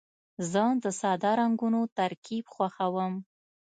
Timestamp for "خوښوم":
2.53-3.13